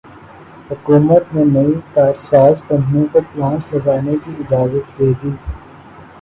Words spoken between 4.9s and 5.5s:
دیدی